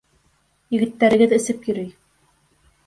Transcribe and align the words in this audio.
Егеттәрегеҙ 0.77 1.37
эсеп 1.39 1.71
йөрөй. 1.71 1.91